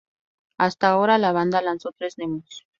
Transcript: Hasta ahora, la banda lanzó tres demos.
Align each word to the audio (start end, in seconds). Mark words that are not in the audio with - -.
Hasta 0.57 0.89
ahora, 0.89 1.19
la 1.19 1.31
banda 1.31 1.61
lanzó 1.61 1.91
tres 1.91 2.15
demos. 2.15 2.65